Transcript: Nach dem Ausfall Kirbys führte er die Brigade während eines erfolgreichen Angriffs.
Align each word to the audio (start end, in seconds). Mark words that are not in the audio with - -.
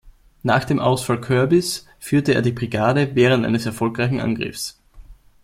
Nach 0.41 0.63
dem 0.65 0.79
Ausfall 0.79 1.21
Kirbys 1.21 1.85
führte 1.99 2.33
er 2.33 2.41
die 2.41 2.51
Brigade 2.51 3.11
während 3.13 3.45
eines 3.45 3.67
erfolgreichen 3.67 4.19
Angriffs. 4.19 4.81